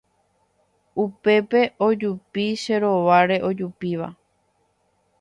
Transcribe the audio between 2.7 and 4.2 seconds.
rováre ojupíva